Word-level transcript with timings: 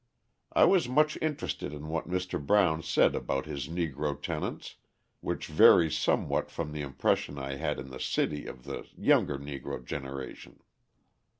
I 0.53 0.63
was 0.63 0.89
much 0.89 1.15
interested 1.21 1.73
in 1.73 1.87
what 1.87 2.09
Mr. 2.09 2.43
Brown 2.43 2.81
said 2.81 3.13
about 3.13 3.45
his 3.45 3.67
Negro 3.67 4.19
tenants, 4.19 4.77
which 5.19 5.45
varies 5.45 5.95
somewhat 5.95 6.49
from 6.49 6.71
the 6.71 6.81
impression 6.81 7.37
I 7.37 7.57
had 7.57 7.77
in 7.77 7.91
the 7.91 7.99
city 7.99 8.47
of 8.47 8.63
the 8.63 8.87
younger 8.97 9.37
Negro 9.37 9.85
generation. 9.85 10.61